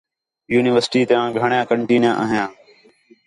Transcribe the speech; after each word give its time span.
یونیورسٹی 0.53 1.01
تیاں 1.09 1.27
گھݨیاں 1.39 1.65
کنٹیناں 1.69 2.15
آھیاں 2.23 2.49